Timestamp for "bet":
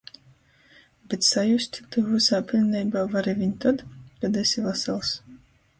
1.11-1.27